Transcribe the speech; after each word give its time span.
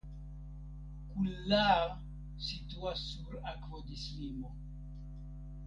Kullaa 1.09 1.75
situas 2.47 2.99
sur 3.11 3.33
akvodislimo. 3.53 4.49